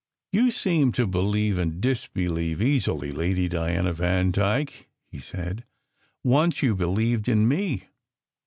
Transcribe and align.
"You 0.31 0.49
seem 0.49 0.91
to 0.93 1.05
believe 1.05 1.59
and 1.59 1.79
disbelieve 1.79 2.59
easily, 2.59 3.11
Lady 3.11 3.47
Diana 3.47 3.93
Vandyke!" 3.93 4.87
he 5.11 5.19
said. 5.19 5.63
"Once 6.23 6.63
you 6.63 6.73
believed 6.75 7.29
in 7.29 7.47
me. 7.47 7.83